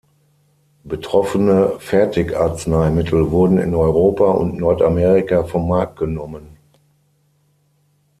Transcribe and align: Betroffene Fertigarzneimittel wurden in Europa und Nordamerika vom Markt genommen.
Betroffene 0.83 1.75
Fertigarzneimittel 1.79 3.29
wurden 3.29 3.59
in 3.59 3.75
Europa 3.75 4.23
und 4.31 4.57
Nordamerika 4.57 5.43
vom 5.43 5.67
Markt 5.67 5.99
genommen. 5.99 6.57